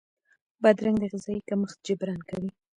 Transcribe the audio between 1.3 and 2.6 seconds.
کمښت جبران کوي.